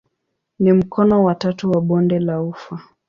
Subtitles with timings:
[0.59, 2.79] Ni mkono wa tatu wa bonde la ufa.